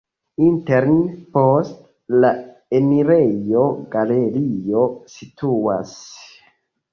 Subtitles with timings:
[0.43, 1.83] Interne post
[2.25, 2.31] la
[2.77, 3.67] enirejo
[3.97, 4.83] galerio
[5.19, 5.95] situas.